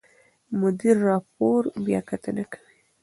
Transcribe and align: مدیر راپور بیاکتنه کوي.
مدیر 0.61 0.95
راپور 1.09 1.61
بیاکتنه 1.85 2.43
کوي. 2.53 2.77